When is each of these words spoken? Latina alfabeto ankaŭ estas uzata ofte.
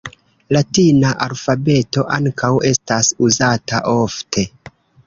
Latina 0.55 1.11
alfabeto 1.27 2.07
ankaŭ 2.17 2.53
estas 2.73 3.13
uzata 3.29 3.87
ofte. 3.97 4.53